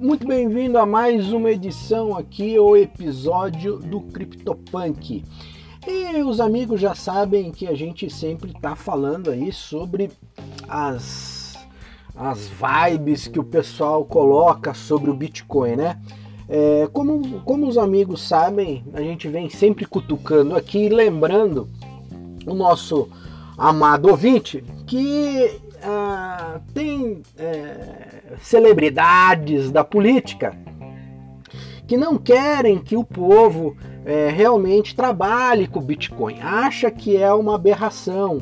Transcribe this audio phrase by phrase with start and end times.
[0.00, 5.24] muito bem-vindo a mais uma edição aqui, o episódio do CryptoPunk.
[5.86, 10.10] E os amigos já sabem que a gente sempre está falando aí sobre
[10.68, 11.58] as,
[12.14, 16.00] as vibes que o pessoal coloca sobre o Bitcoin, né?
[16.48, 21.68] É, como, como os amigos sabem, a gente vem sempre cutucando aqui, lembrando
[22.46, 23.08] o nosso
[23.56, 30.56] amado ouvinte que ah, tem é, celebridades da política
[31.86, 33.74] que não querem que o povo
[34.04, 38.40] é, realmente trabalhe com o Bitcoin, acha que é uma aberração.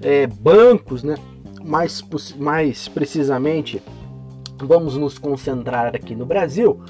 [0.00, 1.16] É, bancos, né,
[1.64, 2.04] mais,
[2.36, 3.82] mais precisamente,
[4.58, 6.80] vamos nos concentrar aqui no Brasil,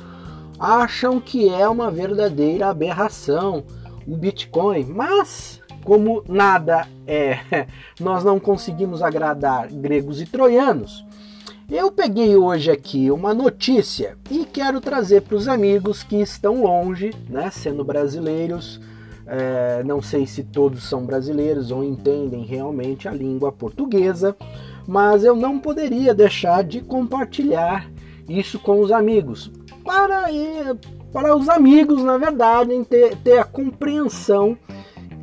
[0.58, 3.64] acham que é uma verdadeira aberração
[4.06, 7.66] o Bitcoin, mas como nada é,
[8.00, 11.04] nós não conseguimos agradar gregos e troianos,
[11.70, 17.10] eu peguei hoje aqui uma notícia e quero trazer para os amigos que estão longe,
[17.28, 18.80] né, sendo brasileiros.
[19.26, 24.36] É, não sei se todos são brasileiros ou entendem realmente a língua portuguesa,
[24.86, 27.90] mas eu não poderia deixar de compartilhar
[28.28, 29.50] isso com os amigos,
[29.82, 30.26] para,
[31.10, 34.58] para os amigos, na verdade, ter, ter a compreensão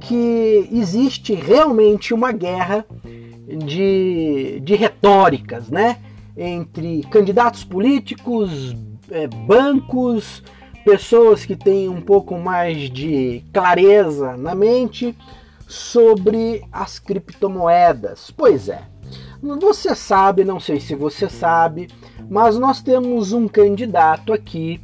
[0.01, 2.85] que existe realmente uma guerra
[3.47, 5.97] de, de retóricas, né?
[6.35, 8.75] Entre candidatos políticos,
[9.09, 10.43] é, bancos,
[10.83, 15.15] pessoas que têm um pouco mais de clareza na mente
[15.67, 18.31] sobre as criptomoedas.
[18.31, 18.81] Pois é,
[19.59, 21.89] você sabe, não sei se você sabe,
[22.29, 24.81] mas nós temos um candidato aqui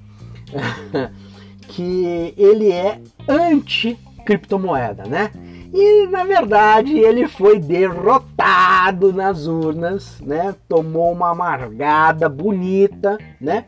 [1.68, 5.32] que ele é anti criptomoeda, né?
[5.74, 10.54] E na verdade ele foi derrotado nas urnas, né?
[10.68, 13.64] Tomou uma amargada bonita, né?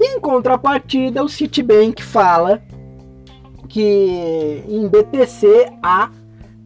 [0.00, 2.62] Em contrapartida, o Citibank fala
[3.68, 6.08] que em BTC há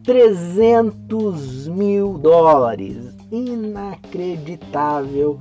[0.03, 3.13] 300 mil dólares.
[3.29, 5.37] Inacreditável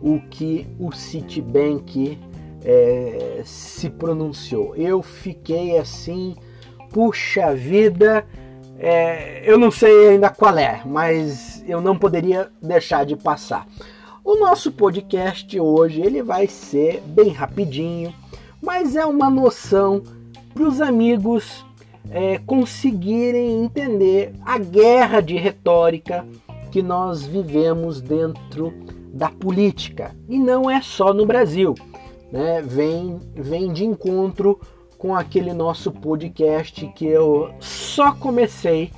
[0.00, 2.18] o que o Citibank
[2.64, 4.74] é, se pronunciou.
[4.74, 6.34] Eu fiquei assim
[6.92, 8.24] puxa vida,
[8.78, 13.66] é, eu não sei ainda qual é, mas eu não poderia deixar de passar.
[14.24, 18.12] O nosso podcast hoje ele vai ser bem rapidinho,
[18.62, 20.02] mas é uma noção
[20.52, 21.64] para os amigos
[22.10, 26.26] é, conseguirem entender a guerra de retórica
[26.70, 28.72] que nós vivemos dentro
[29.12, 31.74] da política e não é só no Brasil,
[32.30, 32.62] né?
[32.62, 34.60] Vem, vem de encontro
[34.98, 38.90] com aquele nosso podcast que eu só comecei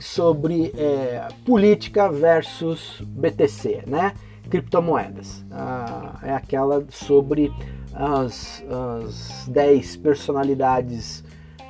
[0.00, 4.14] sobre é, política versus BTC, né?
[4.48, 5.44] Criptomoedas.
[5.50, 7.52] Ah, é aquela sobre
[7.92, 11.22] as, as 10 personalidades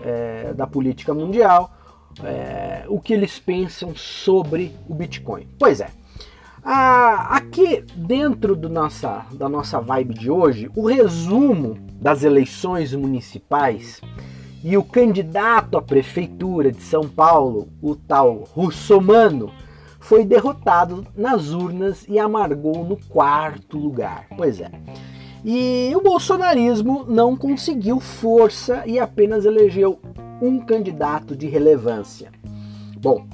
[0.02, 1.72] é, da política mundial,
[2.22, 5.48] é, o que eles pensam sobre o Bitcoin.
[5.58, 5.88] Pois é.
[6.68, 14.00] Ah, aqui dentro do nossa, da nossa vibe de hoje, o resumo das eleições municipais
[14.64, 19.52] e o candidato à prefeitura de São Paulo, o tal Russomano,
[20.00, 24.26] foi derrotado nas urnas e amargou no quarto lugar.
[24.36, 24.72] Pois é.
[25.44, 30.00] E o bolsonarismo não conseguiu força e apenas elegeu
[30.42, 32.32] um candidato de relevância.
[32.98, 33.24] Bom,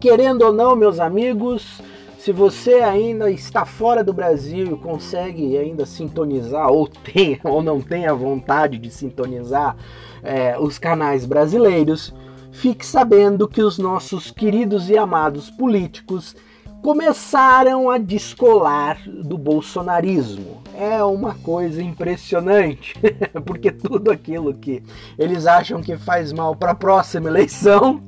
[0.00, 1.80] querendo ou não, meus amigos,
[2.18, 7.80] se você ainda está fora do Brasil e consegue ainda sintonizar, ou tem ou não
[7.80, 9.76] tem a vontade de sintonizar
[10.22, 12.12] é, os canais brasileiros,
[12.50, 16.34] fique sabendo que os nossos queridos e amados políticos
[16.82, 20.62] começaram a descolar do bolsonarismo.
[20.76, 22.94] É uma coisa impressionante,
[23.46, 24.82] porque tudo aquilo que
[25.16, 28.02] eles acham que faz mal para a próxima eleição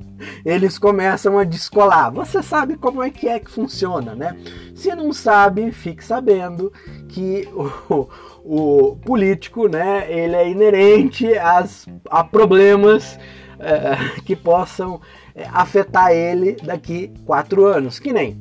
[0.45, 2.11] eles começam a descolar.
[2.11, 4.37] Você sabe como é que é que funciona, né?
[4.75, 6.73] Se não sabe, fique sabendo
[7.09, 7.49] que
[7.89, 8.09] o,
[8.45, 13.19] o político, né, ele é inerente às, a problemas
[13.59, 15.01] é, que possam
[15.35, 17.99] é, afetar ele daqui quatro anos.
[17.99, 18.41] Que nem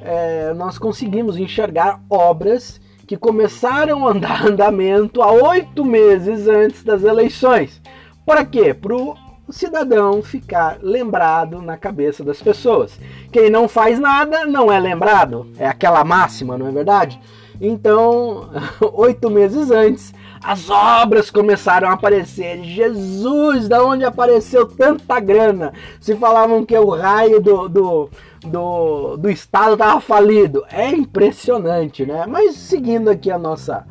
[0.00, 7.02] é, nós conseguimos enxergar obras que começaram a andar andamento há oito meses antes das
[7.02, 7.80] eleições.
[8.26, 8.74] Para quê?
[8.74, 9.16] Para o
[9.48, 13.00] o cidadão ficar lembrado na cabeça das pessoas.
[13.32, 17.18] Quem não faz nada não é lembrado, é aquela máxima, não é verdade?
[17.58, 18.50] Então,
[18.92, 20.12] oito meses antes,
[20.44, 22.62] as obras começaram a aparecer.
[22.62, 25.72] Jesus, da onde apareceu tanta grana?
[25.98, 28.10] Se falavam que o raio do, do,
[28.42, 30.62] do, do estado estava falido.
[30.70, 32.26] É impressionante, né?
[32.28, 33.86] Mas seguindo aqui a nossa,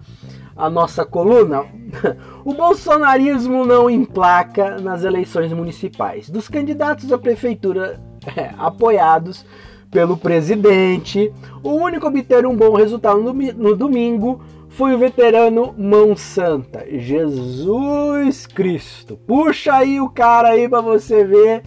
[0.58, 1.66] a nossa coluna,
[2.44, 6.30] o bolsonarismo não emplaca nas eleições municipais.
[6.30, 8.00] Dos candidatos à prefeitura
[8.36, 9.46] é, apoiados
[9.92, 11.32] pelo presidente,
[11.64, 18.46] o único a obter um bom resultado no, domingo foi o veterano Mão Santa, Jesus
[18.46, 19.18] Cristo.
[19.26, 21.64] Puxa aí o cara aí para você ver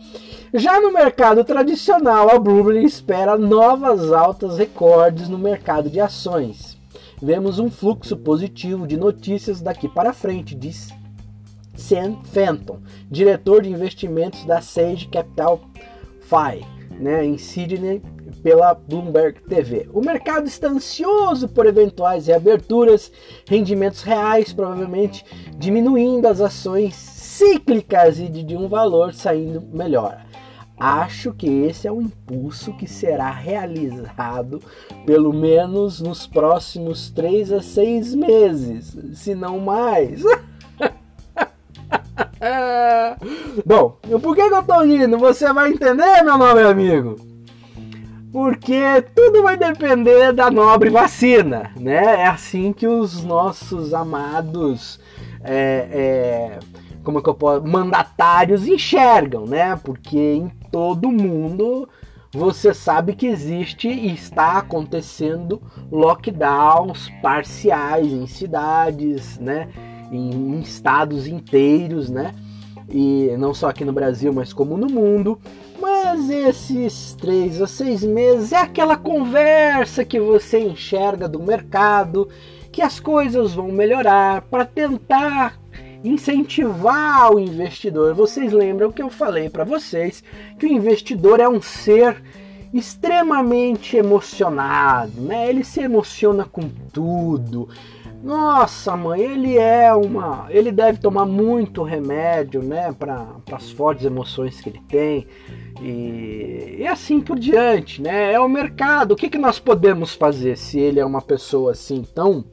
[0.53, 6.77] Já no mercado tradicional, a Bloomberg espera novas altas recordes no mercado de ações.
[7.23, 10.89] Vemos um fluxo positivo de notícias daqui para frente, diz
[11.77, 15.61] Sam Fenton, diretor de investimentos da Sage Capital
[16.23, 16.67] Fi,
[17.03, 18.01] né, em Sydney,
[18.43, 19.89] pela Bloomberg TV.
[19.93, 23.13] O mercado está ansioso por eventuais reaberturas,
[23.47, 25.25] rendimentos reais provavelmente
[25.57, 30.25] diminuindo as ações cíclicas e de um valor saindo melhor.
[30.79, 34.61] Acho que esse é o impulso que será realizado
[35.07, 40.23] pelo menos nos próximos três a seis meses, se não mais.
[43.65, 45.19] Bom, por que, que eu tô rindo?
[45.19, 47.17] Você vai entender, meu nome amigo.
[48.33, 52.23] Porque tudo vai depender da nobre vacina, né?
[52.23, 54.99] É assim que os nossos amados
[55.45, 56.59] é, é,
[57.05, 59.79] como é que eu posso, mandatários enxergam, né?
[59.83, 61.89] Porque em todo mundo
[62.33, 65.61] você sabe que existe e está acontecendo
[65.91, 69.69] lockdowns parciais em cidades, né?
[70.13, 72.35] Em, estados inteiros, né?
[72.89, 75.39] E não só aqui no Brasil, mas como no mundo.
[75.81, 82.29] Mas esses três a seis meses é aquela conversa que você enxerga do mercado,
[82.71, 85.59] que as coisas vão melhorar para tentar
[86.05, 88.15] incentivar o investidor.
[88.15, 90.23] Vocês lembram que eu falei para vocês
[90.59, 92.23] que o investidor é um ser
[92.73, 95.49] extremamente emocionado, né?
[95.49, 97.69] Ele se emociona com tudo.
[98.23, 104.61] Nossa, mãe, ele é uma, ele deve tomar muito remédio, né, para as fortes emoções
[104.61, 105.27] que ele tem
[105.81, 108.33] e, e, assim por diante, né?
[108.33, 109.13] É o mercado.
[109.13, 112.45] O que, que nós podemos fazer se ele é uma pessoa assim tão,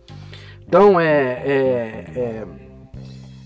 [0.71, 2.47] tão é, é, é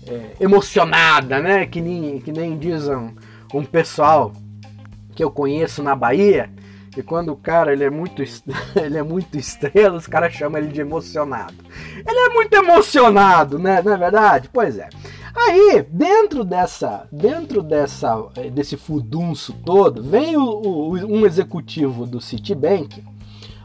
[0.06, 1.66] é, emocionada, né?
[1.66, 3.14] Que nem, que nem diz um,
[3.52, 4.32] um pessoal
[5.14, 6.50] que eu conheço na Bahia,
[6.96, 8.22] e quando o cara ele é muito
[8.76, 11.54] ele é muito estrela, os caras chamam ele de emocionado.
[12.06, 13.82] Ele é muito emocionado, né?
[13.82, 14.50] Não é verdade?
[14.52, 14.88] Pois é.
[15.34, 23.02] Aí, dentro dessa, dentro dessa, desse fudunço todo, vem o, o, um executivo do Citibank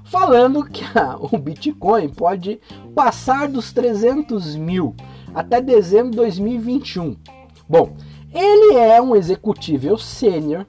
[0.04, 2.60] falando que a, o Bitcoin pode
[2.96, 4.96] passar dos 300 mil
[5.34, 7.16] até dezembro de 2021.
[7.68, 7.96] Bom,
[8.34, 10.66] ele é um executível sênior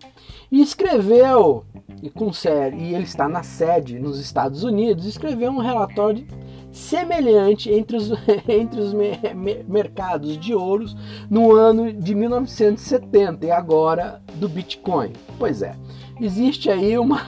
[0.51, 1.65] e escreveu
[2.03, 2.31] e, com,
[2.79, 6.27] e ele está na sede nos Estados Unidos, escreveu um relatório
[6.73, 8.11] semelhante entre os,
[8.49, 10.97] entre os me, me, mercados de ouros
[11.29, 15.13] no ano de 1970 e agora do Bitcoin.
[15.39, 15.75] Pois é,
[16.21, 17.27] existe aí uma,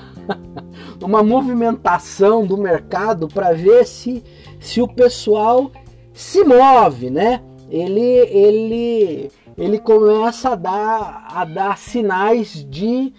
[1.03, 4.23] uma movimentação do mercado para ver se,
[4.61, 5.71] se o pessoal
[6.13, 7.43] se move, né?
[7.73, 13.15] Ele, ele, ele começa a dar, a dar sinais de,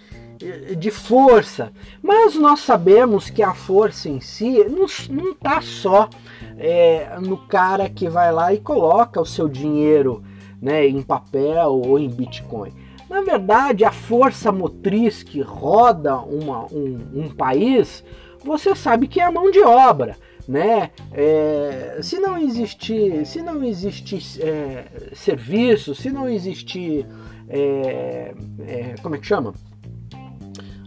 [0.78, 1.72] de força.
[2.00, 4.64] Mas nós sabemos que a força em si
[5.10, 6.08] não está só
[6.56, 10.22] é, no cara que vai lá e coloca o seu dinheiro
[10.62, 12.72] né, em papel ou em Bitcoin.
[13.10, 18.04] Na verdade, a força motriz que roda uma, um, um país,
[18.44, 20.90] você sabe que é a mão de obra né?
[21.12, 24.84] É, se não existir, se não existir é,
[25.14, 27.06] serviço, se não existir,
[27.48, 28.34] é,
[28.66, 29.54] é como é que chama?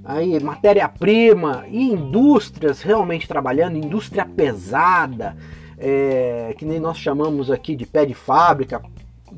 [0.03, 5.35] Aí matéria-prima e indústrias realmente trabalhando, indústria pesada,
[5.77, 8.81] é, que nem nós chamamos aqui de pé de fábrica,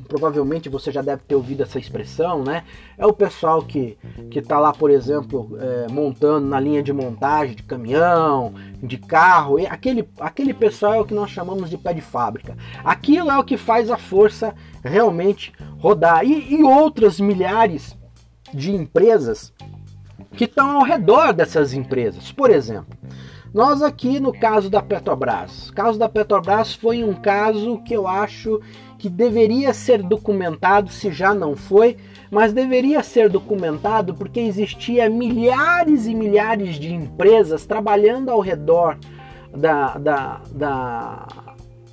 [0.08, 2.64] provavelmente você já deve ter ouvido essa expressão, né?
[2.96, 3.98] É o pessoal que
[4.30, 9.58] que está lá, por exemplo, é, montando na linha de montagem de caminhão, de carro,
[9.58, 12.56] e aquele aquele pessoal é o que nós chamamos de pé de fábrica.
[12.84, 17.96] Aquilo é o que faz a força realmente rodar e, e outras milhares
[18.52, 19.52] de empresas
[20.36, 22.96] que estão ao redor dessas empresas, por exemplo.
[23.52, 28.06] Nós aqui no caso da Petrobras, o caso da Petrobras foi um caso que eu
[28.06, 28.60] acho
[29.00, 31.96] que deveria ser documentado, se já não foi,
[32.30, 38.98] mas deveria ser documentado porque existia milhares e milhares de empresas trabalhando ao redor
[39.56, 41.26] da, da, da,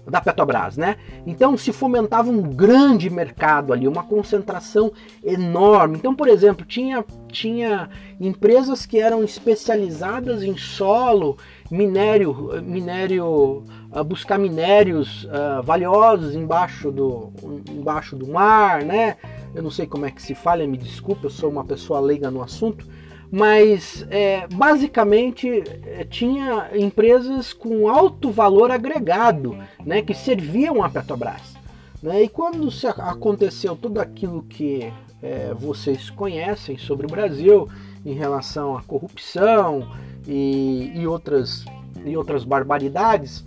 [0.05, 0.97] da Petrobras, né?
[1.25, 4.91] Então se fomentava um grande mercado ali, uma concentração
[5.23, 5.97] enorme.
[5.97, 11.37] Então, por exemplo, tinha, tinha empresas que eram especializadas em solo,
[11.69, 13.63] minério, minério
[14.05, 17.31] buscar minérios uh, valiosos embaixo do,
[17.69, 19.17] embaixo do mar, né?
[19.55, 22.29] Eu não sei como é que se fala, me desculpe, eu sou uma pessoa leiga
[22.29, 22.85] no assunto,
[23.31, 31.55] mas é, basicamente é, tinha empresas com alto valor agregado, né, que serviam a Petrobras.
[32.01, 32.23] Né?
[32.23, 32.69] E quando
[32.99, 37.67] aconteceu tudo aquilo que é, vocês conhecem sobre o Brasil
[38.05, 39.87] em relação à corrupção
[40.27, 41.65] e, e outras,
[42.05, 43.45] e outras barbaridades,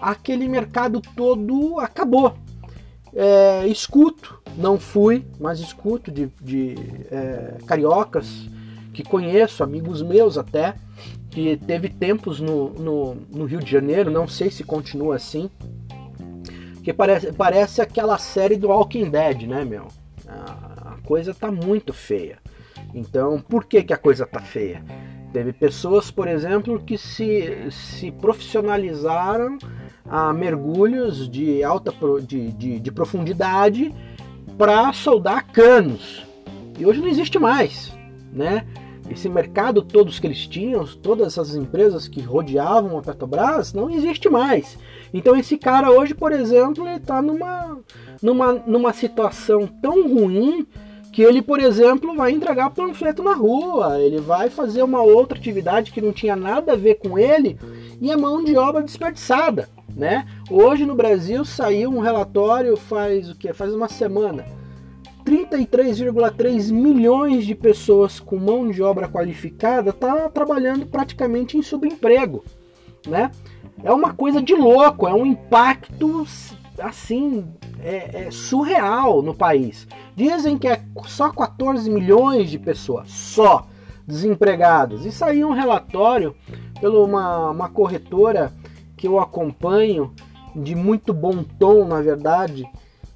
[0.00, 2.34] aquele mercado todo acabou.
[3.14, 6.74] É, escuto, não fui, mas escuto de, de
[7.10, 8.48] é, cariocas
[8.94, 10.74] que conheço, amigos meus até,
[11.30, 15.50] que teve tempos no, no, no, Rio de Janeiro, não sei se continua assim,
[16.82, 19.88] que parece, parece aquela série do Walking Dead, né, meu?
[20.28, 22.38] A, coisa tá muito feia.
[22.94, 24.84] Então, por que, que a coisa tá feia?
[25.32, 29.56] Teve pessoas, por exemplo, que se, se profissionalizaram
[30.06, 33.94] a mergulhos de alta de, de, de profundidade
[34.58, 36.26] para soldar canos.
[36.78, 37.96] E hoje não existe mais,
[38.30, 38.66] né?
[39.10, 44.28] Esse mercado todos que eles tinham, todas essas empresas que rodeavam a Petrobras, não existe
[44.28, 44.78] mais.
[45.12, 47.78] Então esse cara hoje, por exemplo, ele está numa,
[48.22, 50.66] numa, numa situação tão ruim
[51.12, 55.92] que ele, por exemplo, vai entregar panfleto na rua, ele vai fazer uma outra atividade
[55.92, 57.58] que não tinha nada a ver com ele
[58.00, 59.68] e é mão de obra desperdiçada.
[59.94, 60.26] Né?
[60.50, 63.52] Hoje no Brasil saiu um relatório faz o que?
[63.52, 64.46] Faz uma semana.
[65.22, 72.42] 33,3 milhões de pessoas com mão de obra qualificada tá trabalhando praticamente em subemprego,
[73.06, 73.30] né?
[73.84, 76.26] É uma coisa de louco, é um impacto
[76.78, 79.86] assim é, é surreal no país.
[80.16, 83.66] Dizem que é só 14 milhões de pessoas só
[84.06, 85.04] desempregadas.
[85.04, 86.34] E saiu um relatório
[86.80, 88.52] pela uma, uma corretora
[88.96, 90.12] que eu acompanho,
[90.54, 92.64] de muito bom tom, na verdade,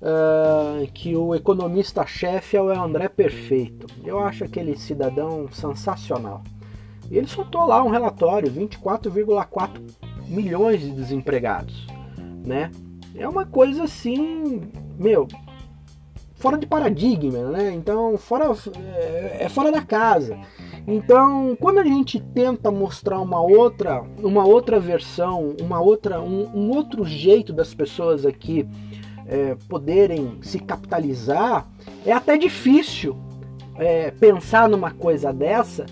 [0.00, 3.86] uh, que o economista-chefe é o André Perfeito.
[4.04, 6.42] Eu acho aquele cidadão sensacional.
[7.10, 9.80] E ele soltou lá um relatório, 24,4
[10.26, 11.86] milhões de desempregados,
[12.44, 12.70] né?
[13.18, 14.62] É uma coisa assim,
[14.98, 15.26] meu,
[16.34, 17.72] fora de paradigma, né?
[17.72, 18.44] Então, fora
[18.94, 20.38] é, é fora da casa.
[20.86, 26.70] Então, quando a gente tenta mostrar uma outra, uma outra versão, uma outra, um, um
[26.70, 28.68] outro jeito das pessoas aqui
[29.26, 31.66] é, poderem se capitalizar,
[32.04, 33.16] é até difícil
[33.76, 35.86] é, pensar numa coisa dessa,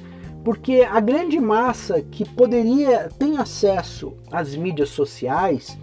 [0.45, 5.76] porque a grande massa que poderia tem acesso às mídias sociais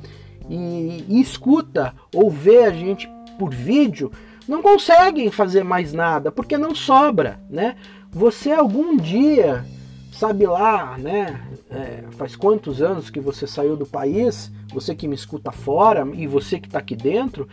[0.52, 4.12] e, e escuta ou vê a gente por vídeo
[4.48, 7.78] não conseguem fazer mais nada porque não sobra, né?
[8.12, 9.66] Você algum dia,
[10.12, 11.42] sabe lá, né?
[11.70, 16.28] É, faz quantos anos que você saiu do país, você que me escuta fora e
[16.28, 17.48] você que está aqui dentro,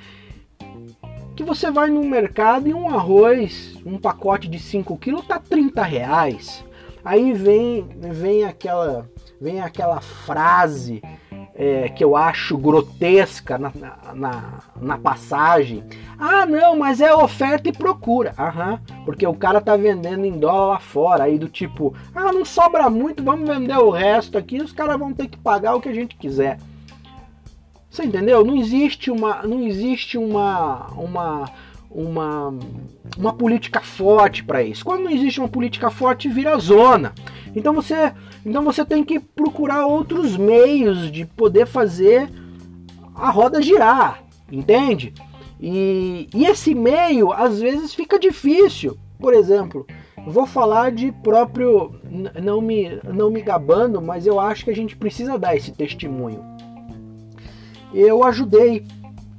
[1.37, 5.85] que você vai no mercado e um arroz, um pacote de 5 quilos tá 30
[5.85, 6.65] reais.
[7.05, 9.09] Aí vem, vem aquela,
[9.41, 11.01] vem aquela frase
[11.59, 13.73] é, que eu acho grotesca na,
[14.15, 14.45] na,
[14.81, 15.83] na, passagem.
[16.17, 18.33] Ah, não, mas é oferta e procura.
[18.39, 22.89] Aham, porque o cara tá vendendo em dólar fora, aí do tipo, ah, não sobra
[22.89, 25.95] muito, vamos vender o resto aqui, os caras vão ter que pagar o que a
[25.95, 26.61] gente quiser.
[27.91, 28.45] Você entendeu?
[28.45, 31.51] Não existe uma, não existe uma, uma,
[31.91, 32.55] uma,
[33.17, 34.85] uma política forte para isso.
[34.85, 37.13] Quando não existe uma política forte, vira zona.
[37.55, 38.13] Então você,
[38.45, 42.29] então você tem que procurar outros meios de poder fazer
[43.15, 45.13] a roda girar, entende?
[45.61, 48.97] E, e esse meio às vezes fica difícil.
[49.19, 49.87] Por exemplo,
[50.27, 51.95] vou falar de próprio,
[52.41, 56.45] não me, não me gabando, mas eu acho que a gente precisa dar esse testemunho.
[57.93, 58.87] Eu ajudei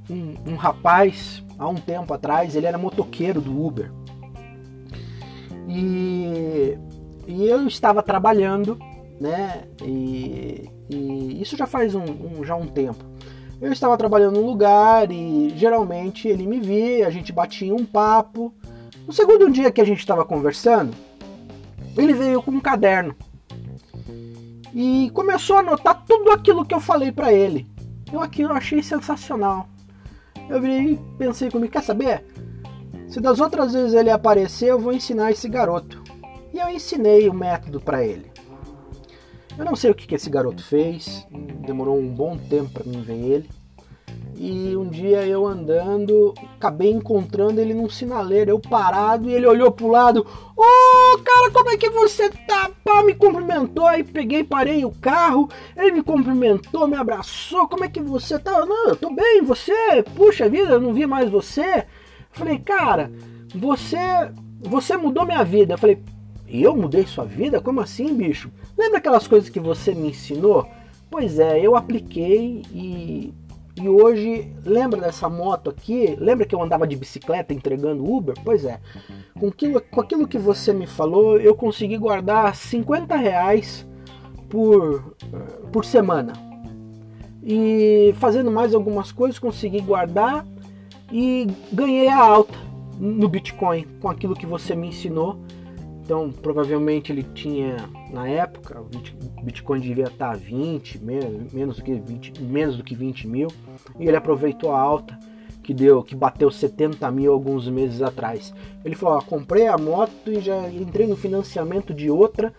[0.10, 3.92] um, um rapaz há um tempo atrás, ele era motoqueiro do Uber.
[5.68, 6.78] E
[7.30, 8.80] e eu estava trabalhando,
[9.22, 9.66] né?
[9.84, 13.06] E, e isso já faz um, um, já um tempo.
[13.62, 18.52] Eu estava trabalhando num lugar e geralmente ele me via, a gente batia um papo.
[19.06, 20.92] No segundo dia que a gente estava conversando,
[21.96, 23.16] ele veio com um caderno
[24.74, 27.68] e começou a anotar tudo aquilo que eu falei para ele.
[28.12, 29.70] Eu aquilo achei sensacional.
[30.50, 32.26] Eu virei e pensei comigo, quer saber?
[33.08, 36.02] Se das outras vezes ele aparecer, eu vou ensinar esse garoto.
[36.54, 38.32] E eu ensinei o método para ele.
[39.58, 41.28] Eu não sei o que, que esse garoto fez,
[41.66, 43.50] demorou um bom tempo para mim ver ele.
[44.42, 49.70] E um dia eu andando, acabei encontrando ele num sinaleiro, eu parado, e ele olhou
[49.70, 50.26] pro lado.
[50.56, 52.72] Ô, oh, cara, como é que você tá?
[52.82, 57.90] Pá, me cumprimentou, aí peguei, parei o carro, ele me cumprimentou, me abraçou, como é
[57.90, 58.66] que você tá?
[58.66, 60.04] Não, eu tô bem, você?
[60.16, 61.86] Puxa vida, eu não vi mais você.
[62.32, 63.12] Falei, cara,
[63.54, 63.98] você,
[64.62, 65.74] você mudou minha vida.
[65.74, 66.02] Eu falei,
[66.48, 67.60] eu mudei sua vida?
[67.60, 68.50] Como assim, bicho?
[68.78, 70.66] Lembra aquelas coisas que você me ensinou?
[71.12, 73.34] Pois é, eu apliquei e,
[73.82, 76.16] e hoje, lembra dessa moto aqui?
[76.20, 78.36] Lembra que eu andava de bicicleta entregando Uber?
[78.44, 78.80] Pois é,
[79.40, 83.88] com aquilo, com aquilo que você me falou, eu consegui guardar 50 reais
[84.50, 85.16] por,
[85.72, 86.34] por semana.
[87.42, 90.46] E fazendo mais algumas coisas, consegui guardar
[91.12, 92.58] e ganhei a alta
[93.00, 95.40] no Bitcoin com aquilo que você me ensinou
[96.10, 100.98] então, provavelmente ele tinha, na época, o Bitcoin devia estar a 20,
[101.54, 103.48] menos do que 20, menos do que 20 mil,
[104.00, 105.16] e ele aproveitou a alta
[105.62, 108.52] que deu, que bateu 70 mil alguns meses atrás.
[108.84, 112.56] Ele falou: ó, comprei a moto e já entrei no financiamento de outra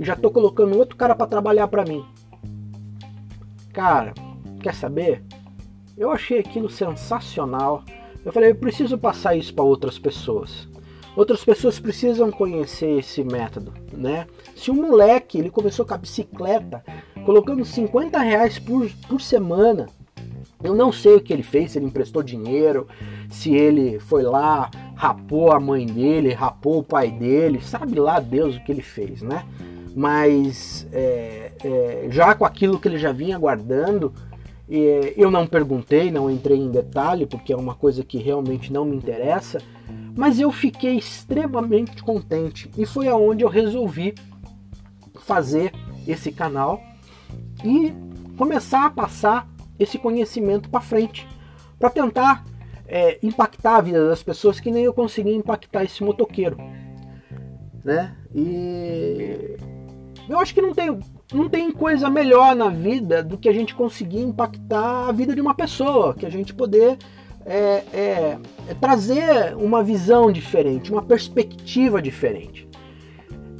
[0.00, 2.02] e já estou colocando outro cara para trabalhar para mim.
[3.74, 4.14] Cara,
[4.62, 5.22] quer saber?
[5.94, 7.84] Eu achei aquilo sensacional.
[8.24, 10.72] Eu falei: eu preciso passar isso para outras pessoas.
[11.16, 14.26] Outras pessoas precisam conhecer esse método, né?
[14.56, 16.84] Se um moleque ele começou com a bicicleta,
[17.24, 19.86] colocando 50 reais por, por semana,
[20.62, 22.88] eu não sei o que ele fez, se ele emprestou dinheiro,
[23.28, 28.56] se ele foi lá, rapou a mãe dele, rapou o pai dele, sabe lá Deus
[28.56, 29.44] o que ele fez, né?
[29.94, 34.12] Mas é, é, já com aquilo que ele já vinha guardando,
[34.68, 38.96] eu não perguntei, não entrei em detalhe, porque é uma coisa que realmente não me
[38.96, 39.60] interessa
[40.16, 44.14] mas eu fiquei extremamente contente e foi aonde eu resolvi
[45.16, 45.72] fazer
[46.06, 46.80] esse canal
[47.64, 47.92] e
[48.36, 49.48] começar a passar
[49.78, 51.26] esse conhecimento para frente,
[51.78, 52.44] para tentar
[52.86, 56.56] é, impactar a vida das pessoas que nem eu consegui impactar esse motoqueiro,
[57.84, 58.16] né?
[58.32, 59.56] E
[60.28, 60.96] eu acho que não tem,
[61.32, 65.40] não tem coisa melhor na vida do que a gente conseguir impactar a vida de
[65.40, 66.98] uma pessoa, que a gente poder
[67.46, 72.68] é, é, é trazer uma visão diferente, uma perspectiva diferente.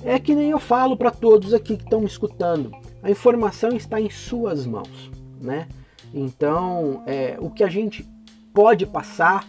[0.04, 2.70] É que nem eu falo para todos aqui que estão me escutando,
[3.02, 5.66] a informação está em suas mãos, né?
[6.12, 8.08] Então, é, o que a gente
[8.52, 9.46] pode passar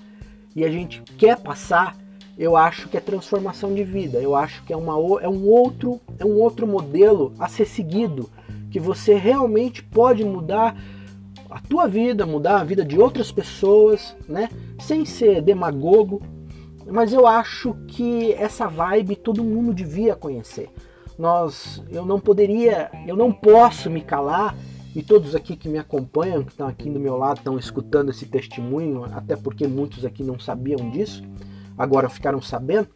[0.55, 1.95] e a gente quer passar,
[2.37, 4.19] eu acho que é transformação de vida.
[4.19, 8.29] Eu acho que é, uma, é um outro é um outro modelo a ser seguido
[8.69, 10.75] que você realmente pode mudar
[11.49, 14.49] a tua vida, mudar a vida de outras pessoas, né?
[14.79, 16.21] Sem ser demagogo,
[16.85, 20.69] mas eu acho que essa vibe todo mundo devia conhecer.
[21.17, 24.53] Nós, eu não poderia, eu não posso me calar
[24.93, 28.25] e todos aqui que me acompanham, que estão aqui do meu lado, estão escutando esse
[28.25, 31.23] testemunho, até porque muitos aqui não sabiam disso,
[31.77, 32.87] agora ficaram sabendo.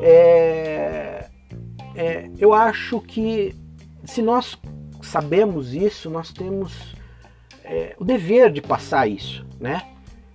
[0.00, 1.26] É,
[1.94, 3.54] é, eu acho que
[4.04, 4.58] se nós
[5.02, 6.94] sabemos isso, nós temos
[7.64, 9.82] é, o dever de passar isso, né?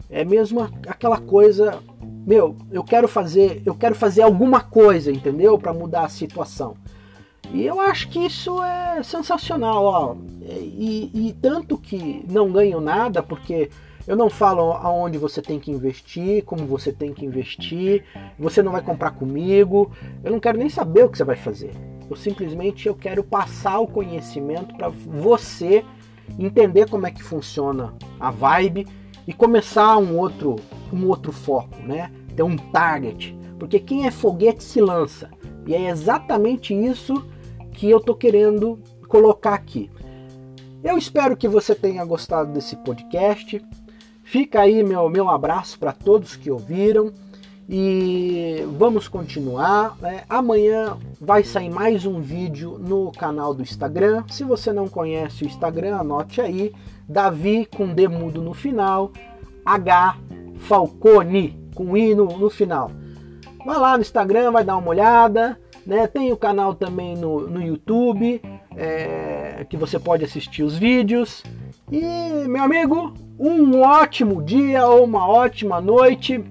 [0.10, 5.58] É mesmo aquela coisa, meu, eu quero fazer, eu quero fazer alguma coisa, entendeu?
[5.58, 6.76] Para mudar a situação.
[7.52, 10.16] E eu acho que isso é sensacional, ó.
[10.42, 13.70] E, e, tanto que não ganho nada, porque
[14.08, 18.04] eu não falo aonde você tem que investir, como você tem que investir,
[18.38, 19.92] você não vai comprar comigo,
[20.24, 21.72] eu não quero nem saber o que você vai fazer.
[22.10, 25.84] Eu simplesmente eu quero passar o conhecimento para você
[26.38, 28.88] entender como é que funciona a vibe
[29.28, 30.58] e começar um outro,
[30.92, 32.12] um outro foco, né?
[32.36, 33.38] Ter um target.
[33.58, 35.30] Porque quem é foguete se lança.
[35.66, 37.26] E é exatamente isso
[37.72, 39.90] que eu tô querendo colocar aqui.
[40.84, 43.64] Eu espero que você tenha gostado desse podcast.
[44.34, 47.14] Fica aí meu, meu abraço para todos que ouviram
[47.70, 49.96] e vamos continuar.
[50.02, 50.24] Né?
[50.28, 54.24] Amanhã vai sair mais um vídeo no canal do Instagram.
[54.32, 56.74] Se você não conhece o Instagram, anote aí:
[57.08, 59.12] Davi com D mudo no final,
[59.64, 60.18] H
[60.62, 62.90] Falcone com I no, no final.
[63.64, 65.60] Vai lá no Instagram, vai dar uma olhada.
[65.86, 66.08] Né?
[66.08, 68.42] Tem o canal também no, no YouTube,
[68.76, 71.44] é, que você pode assistir os vídeos.
[71.92, 72.02] E,
[72.48, 73.14] meu amigo,
[73.46, 76.44] um ótimo dia ou uma ótima noite.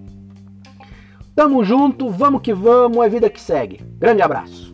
[1.34, 3.80] Tamo junto, vamos que vamos, é vida que segue.
[3.98, 4.71] Grande abraço.